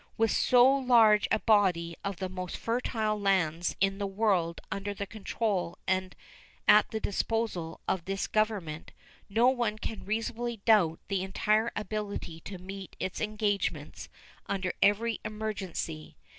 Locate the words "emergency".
15.23-16.17